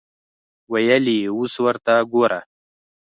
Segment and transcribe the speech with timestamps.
[0.71, 2.39] ویل یې اوس ورته ګوره.